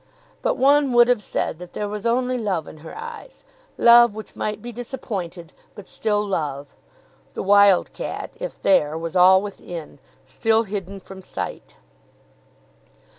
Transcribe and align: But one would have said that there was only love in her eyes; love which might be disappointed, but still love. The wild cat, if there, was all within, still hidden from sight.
But 0.41 0.57
one 0.57 0.93
would 0.93 1.07
have 1.09 1.21
said 1.21 1.59
that 1.59 1.73
there 1.73 1.87
was 1.87 2.07
only 2.07 2.35
love 2.39 2.67
in 2.67 2.77
her 2.77 2.97
eyes; 2.97 3.43
love 3.77 4.15
which 4.15 4.35
might 4.35 4.59
be 4.59 4.71
disappointed, 4.71 5.53
but 5.75 5.87
still 5.87 6.25
love. 6.25 6.73
The 7.35 7.43
wild 7.43 7.93
cat, 7.93 8.31
if 8.37 8.59
there, 8.59 8.97
was 8.97 9.15
all 9.15 9.43
within, 9.43 9.99
still 10.25 10.63
hidden 10.63 10.99
from 10.99 11.21
sight. 11.21 11.75